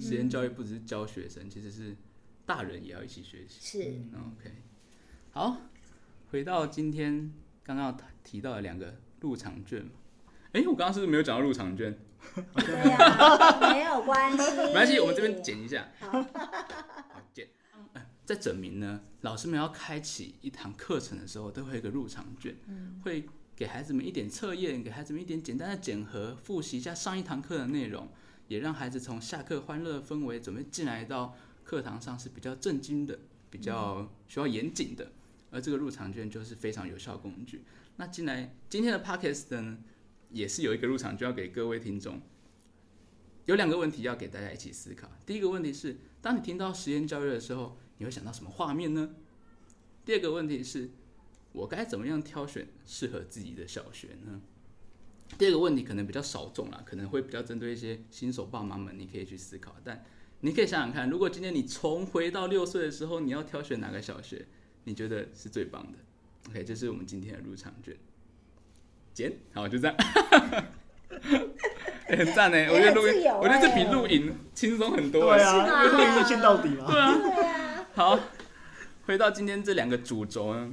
[0.00, 1.96] 实验教育不只是教学生，其实是
[2.46, 3.58] 大人也要一起学习。
[3.60, 4.50] 是，嗯 OK，
[5.30, 5.56] 好，
[6.30, 9.92] 回到今天刚刚提到的两个入场券嘛。
[10.52, 11.98] 哎、我刚刚是不是没有讲到入场券？
[12.54, 15.88] 对呀、 没有关系，没关系，我们这边剪一下。
[16.00, 17.48] 好，好，剪。
[17.94, 22.54] 呃在整名呢，老师们要开启一堂课程的时候，都会有一个入场券，
[23.02, 23.26] 会
[23.56, 28.08] 给孩子们一点测验，给孩子们一点简单的检核，复习一下上一堂课的内容，
[28.52, 31.34] 也让孩子从下课欢乐的氛围准备进来到
[31.64, 35.10] 课堂上是比较震惊的，比较需要严谨的。
[35.50, 37.64] 而这个入场券就是非常有效工具。
[37.96, 39.78] 那进来今天的 podcast 呢，
[40.28, 42.20] 也是有一个入场券要给各位听众。
[43.46, 45.10] 有两个问题要给大家一起思考。
[45.24, 49.14] 第一个问题是，当你听到实验教育的时候，你会想到什么画面呢？
[50.04, 50.90] 第二个问题是，
[51.52, 54.42] 我该怎么样挑选适合自己的小学呢？
[55.38, 59.74] 第二个问题可能比较少众啦，可能会比较针对一些新手爸妈们，你可以去思考。
[59.82, 60.04] 但
[60.40, 64.46] 你可以想想看，如果今天你重回到六岁的时候，你要挑选哪个小学，
[64.84, 65.98] 你觉得是最棒的
[66.50, 67.96] ？OK，这是我们今天的入场券。
[69.14, 69.96] 剪，好，就这样。
[72.08, 73.02] 欸 很赞呢，我觉得录
[73.40, 75.30] 我觉得这比欸录影轻松很多。
[75.30, 76.86] 欸对啊，吗因为一线到底嘛。
[76.90, 78.20] 对啊，对呀、好，
[79.06, 80.72] 回到今天这两个主轴呢，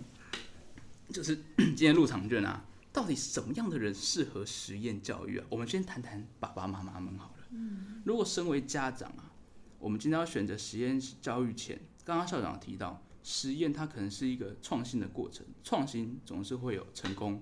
[1.13, 2.65] 就是 今天入场券啊，
[2.99, 5.45] 到底什么样的人适合实验教育啊？
[5.49, 7.45] 我们先谈谈爸爸妈妈们好了。
[7.51, 9.31] 嗯如果身为家长啊，
[9.79, 17.41] 我们今天要选择实验教育前，刚刚校长提到，实验它可能是一个创新的过程，创新总是会有成功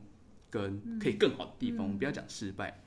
[0.52, 2.84] 跟可以更好的地方，我们不要讲失败，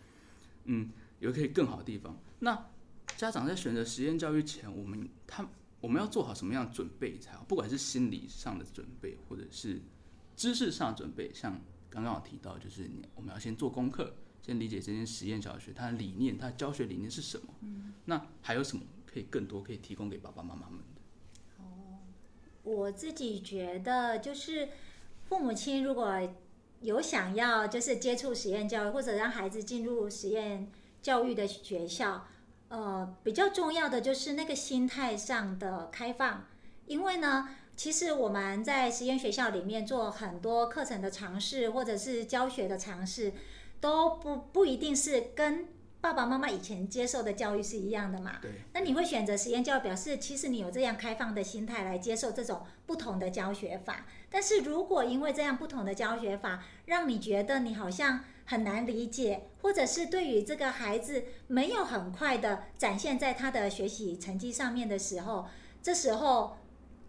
[0.67, 2.17] 嗯，有可以更好的地方。
[2.39, 2.69] 那
[3.17, 5.45] 家长在选择实验教育前，我们他
[5.81, 7.43] 我们要做好什么样的准备才好？
[7.49, 9.83] 不管是心理上的准备，或者是
[10.37, 17.53] 知识上的准备，像刚刚有提到，就是我们要先做功课，先理解这间实验小学它的理念，它的教学理念是什么。
[18.05, 21.65] 那还有什么可以更多可以提供给爸爸妈妈们的？
[22.63, 24.69] 我自己觉得，就是
[25.29, 26.21] 父母亲如果
[26.81, 30.71] 有想要就是接触实验教育，或者让孩子进入实验
[31.03, 32.29] 教育的学校，
[32.69, 36.47] 呃，比较重要的就是那个心态上的开放，
[36.87, 37.49] 因为呢。
[37.81, 43.33] 其实我们在实验学校里面做很多课程的尝试，或者是教学的尝试，
[43.81, 45.67] 都不不一定是跟
[45.99, 48.37] 爸爸妈妈以前接受的教育是一样的嘛。
[48.43, 54.05] 对，那你会选择实验教育，表示其实你有这样开放的心态来接受这种不同的教学法。
[54.29, 65.49] 但是如果因为这样不同的教学法，让你觉得你好像很难理解，或者是对于这个孩子没有很快的展现在他的学习成绩上面的时候，
[65.83, 66.59] 这时候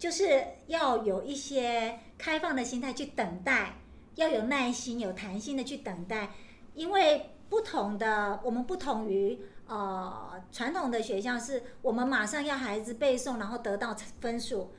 [0.02, 3.76] 就是要有一些开放的心态去等待，
[4.16, 6.32] 要有耐心、有弹性的去等待，
[6.74, 9.40] 因为不同的我们不同于。
[9.68, 14.74] 呃，传统的学校是我们马上要孩子背诵，然后得到分数，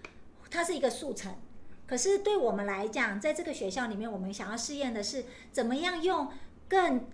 [0.51, 1.35] 它是一个速成。
[1.87, 6.29] 可是对我们来讲，在这个学校里面，我们想要试验的是怎么样用
[6.69, 7.07] 更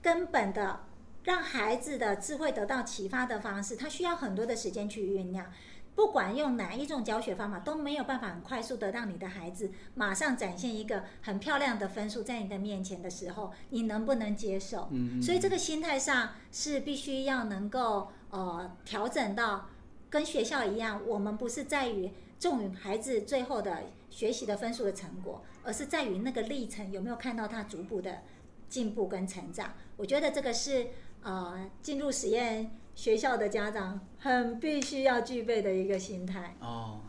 [0.00, 0.84] 根本的
[1.24, 5.52] 让孩子的智慧得到启发的方式，他需要很多的时间去酝酿。
[5.94, 14.88] 不管用哪一种教学方法，都没有办法很快速的让你的孩子马上展现一个很漂亮的分数在你的面前的时候，你能不能接受？
[14.90, 19.68] 嗯，所以这个心态上是必须要能够呃调整到
[20.08, 28.22] 跟学校一样，我们不是在于重于孩子最后的学习的分数的成果，而是在于那个历程有没有看到他逐步的
[28.68, 29.74] 进步跟成长。
[29.98, 30.88] 我觉得这个是
[31.22, 32.78] 呃进入实验。
[32.94, 37.00] 学校的家长很必须要具备的一个心态哦，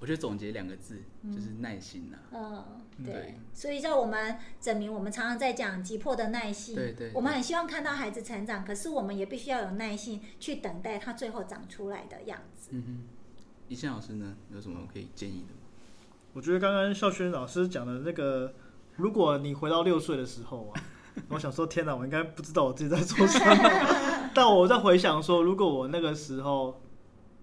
[0.00, 2.16] 我觉得总结两个字就是耐心呐。
[2.32, 2.64] 嗯，
[3.04, 3.34] 对。
[3.52, 6.74] 所以在我们证明，我们常常在讲急迫的耐心。
[6.74, 7.12] 对对。
[7.14, 12.70] 我们很希望看到孩子成长，可是我们也必须要有耐心去等待他最后长出来的样子。
[12.72, 13.02] 嗯哼。
[13.68, 15.60] 一线老师呢，有什么可以建议的吗？
[16.32, 18.54] 我觉得刚刚孝轩老师讲的那个，
[18.96, 20.82] 如果你回到六岁的时候啊。
[21.28, 24.30] 我想说，天哪，我应该不知道我自己在做什么。
[24.34, 26.80] 但我在回想说，如果我那个时候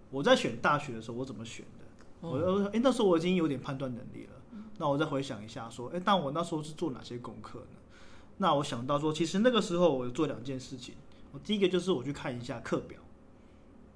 [0.10, 1.86] 我在选大学的时候，我怎么选的？
[2.22, 4.34] 我我哎，那时候我已经有点判断能力了。
[4.78, 7.78] 那我再回想一下，说，哎，但我那时候是做哪些功课呢？
[8.38, 10.96] 那我想到说，其实那个时候我做两件事情。
[11.32, 12.98] 我第一个就是我去看一下课表，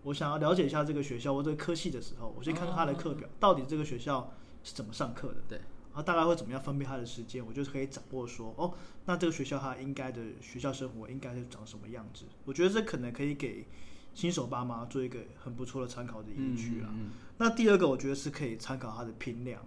[0.04, 4.32] 我想要了解一下这个学校或这个科系的时候，我去看看他的课表，到底这个学校
[4.64, 5.38] 是怎么上课的。
[5.48, 5.62] 对。
[5.94, 8.74] 然后大概会怎么样分配他的时间，我就可以掌握说，哦，
[9.06, 12.26] 那这个学校他应该的学校生活应该是长什么样子？
[12.46, 13.68] 我觉得这可能可以给
[14.16, 16.90] 新手爸妈做一个很不错的参考的依据啊。
[17.38, 19.64] 那第二个，我觉得是可以参考他的评量，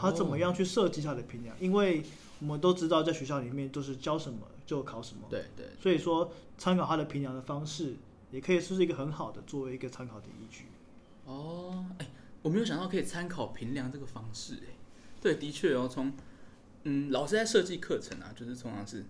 [0.00, 1.56] 他怎么样去设计他的评量？
[1.58, 2.04] 因为
[2.38, 5.66] 我们都知道，在学校里面都是教什么就考什么，对对。
[5.80, 7.96] 所以说，参考他的评量的方式，
[8.30, 10.66] 也可以是一个很好的作为一个参考的依据。
[11.24, 12.06] 哦，哎，
[12.42, 14.75] 我没有想到可以参考评量这个方式，哎。
[15.20, 16.12] 对，的确哦，从
[16.84, 19.04] 嗯，老师在设计课程啊，就是通常是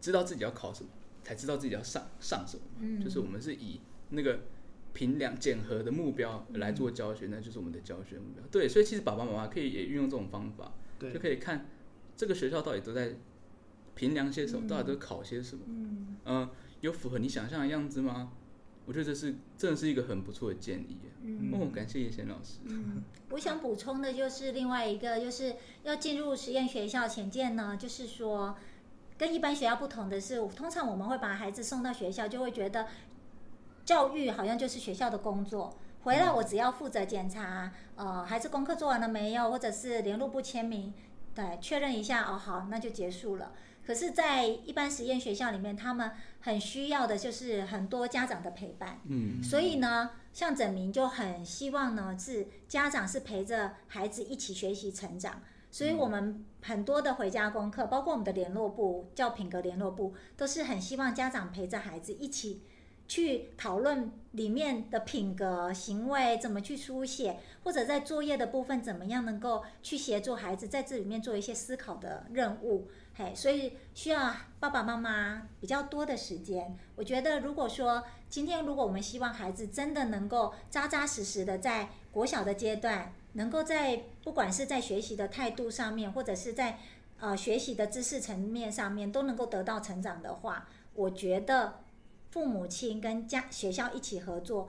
[0.00, 0.90] 知道自己要考什么，
[1.22, 2.62] 才知道自己要上上什么。
[2.80, 3.80] 嗯，就是我们是以
[4.10, 4.40] 那个
[4.92, 8.44] 评量检核的目标来做教学，那就是我们的教学目标。
[8.50, 11.66] 对，所以其实爸爸妈妈可以也运用这种方法，就可以看
[12.16, 13.14] 这个学校到底都在
[13.94, 15.62] 评量些什么，到底都考些什么。
[15.68, 18.32] 嗯，嗯，有符合你想象的样子吗？
[18.86, 20.98] 我觉得这是真的是一个很不错的建议。
[21.22, 22.58] 嗯，哦，感谢叶贤老师。
[22.64, 28.54] 嗯，我想补充的就是另外一个，就是要进入实验学校前见呢，就是说
[29.16, 32.86] 跟一般学校不同的是，通常我们会把孩子送到学校，就会觉得
[33.86, 40.92] 教育好像就是学校的工作，回来我只要负责检查，呃，孩子功课做完了没有，或者是联络部签名，
[41.34, 43.52] 对，确认一下，哦，好，那就结束了。
[43.86, 49.00] 可是，在一般实验学校里面，他们很需要的就是很多家长的陪伴。
[49.08, 55.42] 嗯，所以呢，像整明就很希望呢，是家长是陪着孩子一起学习成长。
[55.70, 62.62] 所以我们很多的回家功课，包括我们的联络部叫品格联络部，都是很希望家长陪着孩子一起
[63.06, 72.88] 去讨论里面的品格行为怎么去书写，或者在作业的部分怎么样能够去协助孩子在这里面做一些思考的任务。
[73.16, 76.76] 嘿，所以需要爸爸妈妈比较多的时间。
[76.96, 86.80] 我觉得，如果说今天如果我们希望孩子真的能够扎扎实实的在国小的阶段，能够在不管是在学习的态度上面，或者是在
[87.20, 91.83] 呃学习的知识层面上面都能够得到成长的话，我觉得
[92.34, 94.68] 父母亲跟家学校一起合作，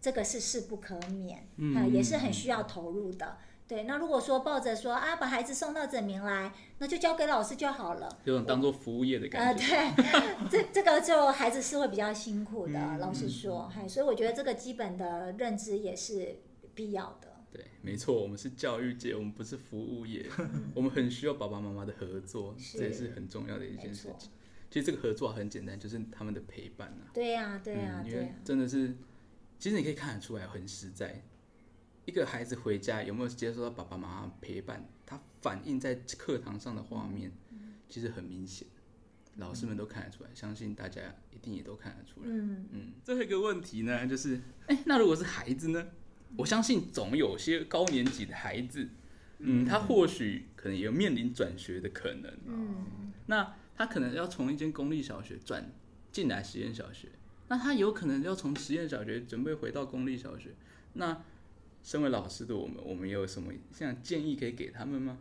[0.00, 3.36] 这个是势不可免，嗯，也是很需要投入的。
[3.68, 9.62] 对，那如果说抱着说啊，把孩子送到诊明来，那就交给老师就好了，有种当做服务业的感觉。
[9.66, 16.40] 呃，对， 这这个就孩子是会比较辛苦的，老实说，嗨，所以我觉得这个基本的认知也是
[16.74, 17.28] 必要的。
[17.52, 20.24] 对，没错，我们是教育界，我们不是服务业，
[20.74, 24.30] 我们很需要爸爸妈妈的合作，这也是很重要的一件事情。
[24.72, 27.12] 其实这个合作很简单，就是他们的陪伴啊。
[27.12, 28.96] 对呀，对呀，因为真的是，
[29.58, 31.22] 其实你可以看得出来，很实在。
[32.06, 34.88] 一个孩子回家有没有接受到爸爸妈妈陪伴？
[35.04, 37.30] 他反映在课堂上的画面，
[37.86, 38.66] 其实很明显，
[39.36, 42.26] 老师们都看得出来，相信大家一定也都看得出来。
[42.30, 42.92] 嗯嗯。
[43.04, 45.86] 最后一个问题呢，就是，哎，那如果是孩子呢？
[46.38, 48.88] 我相信总有些高年级的孩子，
[49.40, 52.34] 嗯，他或许可能有面临转学的可能。
[52.46, 53.12] 嗯。
[53.26, 55.70] 那他可能要从一间公立小学转
[56.10, 57.08] 进来实验小学，
[57.48, 60.50] 那他有可能要从实验小学准备回到公立小学，
[60.94, 61.22] 那。
[61.84, 65.18] 身为老师的我们，我们有什么像建议可以给他们吗？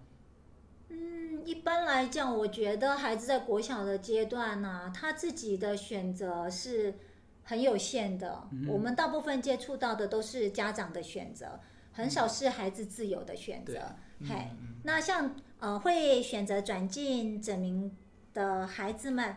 [0.89, 6.93] 嗯，一般来讲，我觉得孩子在国小的阶段呢，他自己的选择是
[7.41, 8.47] 很有限的。
[8.68, 11.60] 我们大部分接触到的都是家长的选择，
[11.91, 13.95] 很少是孩子自由的选择。
[14.30, 14.47] 嘿，
[14.84, 17.91] 那像呃会选择转进整名
[18.34, 19.36] 的孩子们，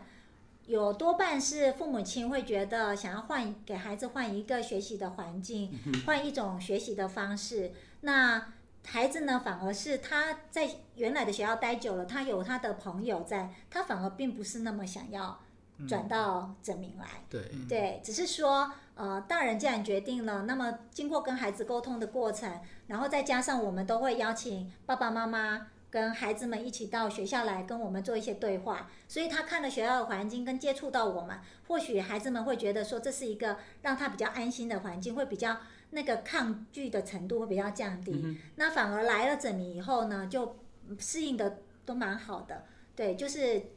[0.65, 5.71] 有多半是父母亲会觉得想要换给孩子换一个学习的环境，
[6.05, 7.71] 换一种学习的方式。
[8.01, 8.53] 那
[8.85, 15.39] 孩子呢，反而是他在原来的学校待久了，他有他的朋友在，他反而并不是那么想要
[15.87, 17.05] 转到整名来。
[17.29, 31.39] 对，对，只是说，呃，大人既然决定了，那么经过跟孩子沟通的过程，然后再加上我们都会邀请爸爸妈妈跟孩子们一起到学校来跟我们做一些对话，所以他看了学校的环境跟接触到我们，
[31.69, 35.55] 或许孩子们会觉得说这是一个让他比较安心的环境，会比较
[35.91, 40.57] 那个抗拒的程度会比较降低，那反而来了整理以后呢，就
[40.99, 43.67] 适应的都蛮好的，对，就是。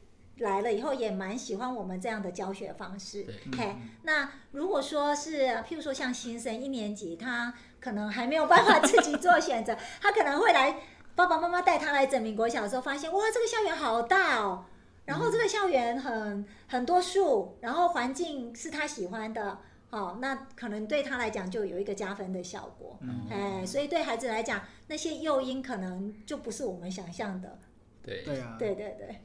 [0.40, 3.26] 来了以后也蛮喜欢我们这样的教学方式。
[3.56, 10.76] 嘿，那如果说是譬如说像新生一年级，他可能还没有办法自己做选择，他可能会来
[11.18, 14.64] 爸爸妈妈带他来整民国小的时候，发现哇，这个校园好大哦，
[15.04, 19.58] 然后这个校园很很多树，然后环境是他喜欢的，
[19.90, 23.00] 哦，那可能对他来讲就有一个加分的效果。
[23.28, 27.58] 哎，所以对孩子来讲，那些诱因可能就不是我们想象的。
[28.00, 29.20] 对对啊，对对对。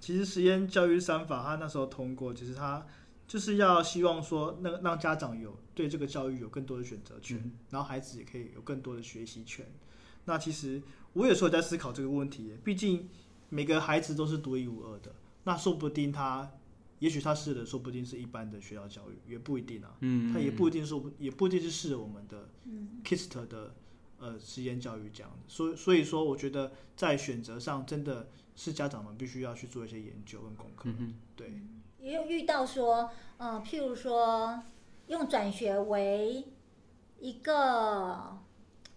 [0.00, 2.84] 其实实验教育三法，他那时候通过，其实他
[3.28, 7.38] 就是要希望说，那让家长有对这个教育有更多的选择权，
[7.70, 9.64] 然后孩子也可以有更多的学习权。
[10.28, 10.80] 那其实
[11.14, 13.08] 我有时候在思考这个问题，毕竟
[13.48, 15.12] 每个孩子都是独一无二的，
[15.42, 16.48] 那说不定他，
[17.00, 19.96] 也许他适的，说不定是一般的学校教育，也不一定啊。
[20.00, 22.50] 嗯，他也不一定说，也不一定是适合我们的
[23.02, 23.74] KIST 的
[24.18, 25.38] 呃实验教育这样的。
[25.48, 28.28] 所所以说，我觉得在选择上真的。
[28.60, 31.62] 是家长们必须要去做一些研究跟功课，嗯对。
[32.00, 34.60] 也有遇到说，呃，譬如说
[35.06, 36.44] 用转学为
[37.20, 38.36] 一个，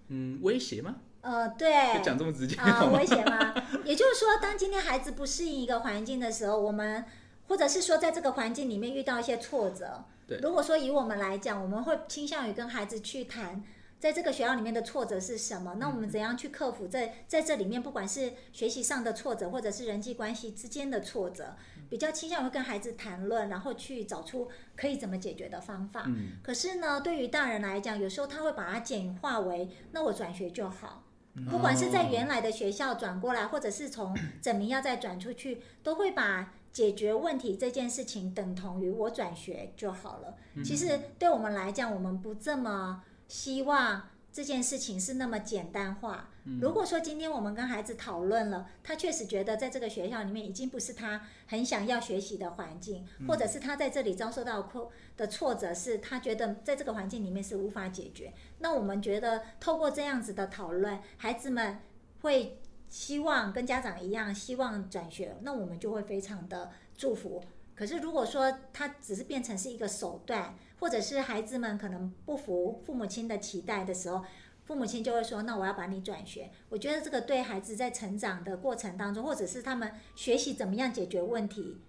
[0.07, 0.95] 嗯，威胁吗？
[1.22, 2.01] 呃，对。
[2.03, 2.84] 讲这么直接啊？
[2.93, 3.53] 危险吗？
[3.86, 7.05] 也就是说，当今天孩子不适应一个环境的时候，我们
[7.47, 10.38] 或者是说在这个环境里面遇到一些挫折，对。
[10.39, 13.63] 如果说以我们来讲，我们会倾向于跟孩子去谈。
[13.99, 15.76] 在这个学校里面的挫折是什么？
[15.76, 21.55] 那我们怎样去克服在在这里面，不管是学习上的挫折，或者是人际关系之间的挫折，
[21.88, 26.07] 比较倾向于跟孩子谈论，然后去找出可以怎么解决的方法。
[26.41, 31.03] 可是呢，对于大人来讲，有时候他会把它简化为，那我转学就好，
[31.49, 40.36] 不管是在原来的学校转过来，或者是从 整名要再转出去，都会把解决问题这件事情等同于我转学就好了。
[40.63, 43.03] 其实对我们来讲，我们不这么。
[43.27, 46.29] 希望这件事情是那么简单化。
[46.59, 58.34] 如果说今天我们跟孩子讨论了，他确实觉得在这个学校里面已经不是他很想要学习的环境，或者是他在这里遭受到挫的挫折，是他觉得在这个环境里面是无法解决。
[58.59, 61.79] 那我们觉得透过这样子的讨论，孩子们
[62.21, 62.59] 会
[62.89, 67.43] 希望跟家长一样希望转学，那我们就会非常的祝福。
[67.82, 74.23] 可是如果说它只是变成是一个手段，或者是孩子们可能不服父母亲的期待的时候，
[74.65, 81.79] 父母亲就会说：“那我要把你转学。”我觉得这个对孩子在成长的过程当中，或者是他们学习怎么样解决问题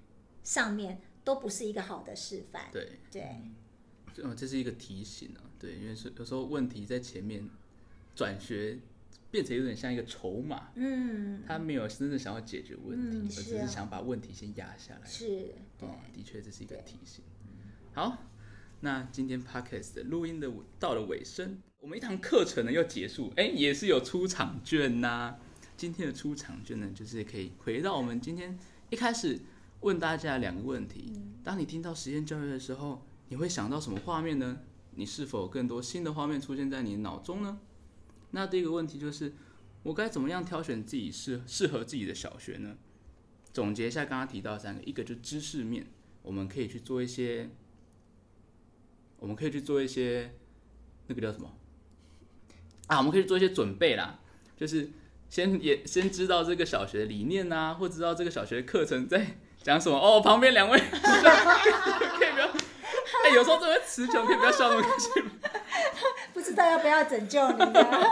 [0.43, 2.71] 上面，都不是一个好的示范。
[2.73, 3.43] 对对，
[4.23, 5.45] 嗯，这是一个提醒啊。
[5.59, 7.47] 对，因为是有时候问题在前面，
[8.17, 8.79] 转学
[9.33, 10.69] 变成有点像一个筹码。
[10.77, 15.05] 嗯，他没有真正想要解决问题，而只是想把问题先压下来。
[15.05, 15.27] 是，
[15.77, 17.25] 对，的确这是一个提醒。
[17.93, 18.29] 好。
[18.85, 25.37] 那今天 podcast 的录音的到了尾声，我们一堂课程呢要结束，哎，也是有出场券呐。
[25.77, 28.59] 今天的出场券呢，就是可以回到我们今天
[28.91, 29.39] 一开始
[29.83, 31.13] 问大家两个问题：
[31.45, 34.59] 当你听到实验教育的时候，你会想到什么画面呢？
[34.97, 37.61] 你是否有更多新的画面出现在你脑中呢？
[38.33, 39.33] 那第一个问题就是，
[39.85, 42.77] 我该怎么样挑选自己适适合自己的小学呢？
[43.53, 45.87] 总结一下刚刚提到三个，一个就知识面，
[46.23, 47.49] 我们可以去做一些。
[49.19, 50.35] 我们可以去做一些，
[51.07, 51.57] 那个叫什么
[52.89, 52.99] 啊？
[52.99, 54.19] 我们可以做一些准备啦，
[54.57, 54.91] 就是
[55.31, 60.21] 先也先知道这个小学的理念呐，或知道这个小学课程在讲什么哦。
[60.21, 62.49] 旁边两位 可以不要，
[63.23, 65.23] 哎，有时候这位词穷，可以不要笑那么开心。
[66.43, 67.59] 知道要不要拯救你？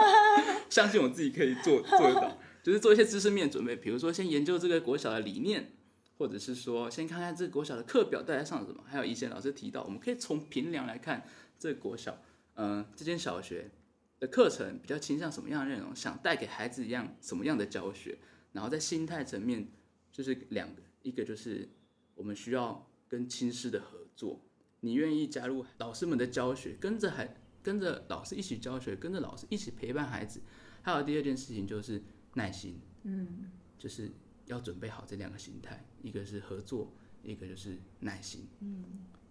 [0.69, 5.73] 相信我自己可以做做得到，就是做一些知识面准备，比如说先研究这个国小的理念。
[6.17, 11.25] 或者是说，先看看这个国小的课表大家上什么，还有一些老师提到，我们可以从评量来看
[11.57, 12.15] 这国小，
[12.57, 13.71] 嗯，这间小学
[14.19, 18.19] 的课程比较倾向什么样的内容，想带给孩子一样什么样的教学，
[18.51, 19.67] 然后在心态层面
[20.11, 21.67] 就是两个，一个就是
[22.13, 24.39] 我们需要跟亲师的合作，
[24.81, 30.41] 你愿意加入老师们的教学，跟着孩跟着老师一起教学，跟着老师一起陪伴孩子，
[30.81, 32.01] 还有第二件事情就是
[32.33, 34.11] 耐心，嗯，就是
[34.45, 36.91] 要准备好这两个心态，一个是合作，
[37.23, 38.47] 一个就是耐心。
[38.59, 38.83] 嗯，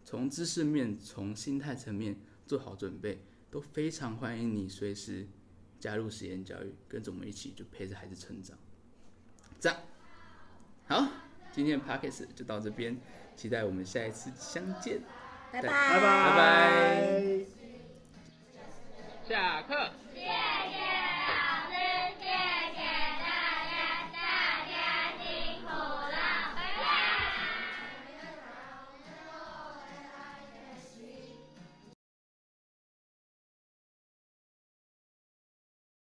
[0.04, 2.16] 从知识面、从心态层面
[2.46, 5.26] 做好准备，都非常欢迎你随时
[5.78, 8.56] 加入实验教育，跟着我们一起就陪着孩子成长。
[9.58, 9.78] 这样，
[10.86, 11.08] 好，
[11.52, 12.96] 今天的 p o d c a s t 就到这边，
[13.34, 15.02] 期待我们下一次相见。
[15.52, 17.59] 拜拜拜拜拜。
[19.30, 19.88] 下课。